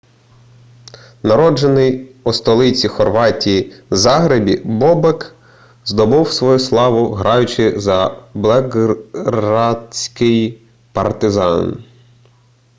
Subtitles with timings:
[1.23, 5.35] народжений у столиці хорватії загребі бобек
[5.85, 10.61] здобув свою славу граючи за белградський
[10.93, 11.83] партизан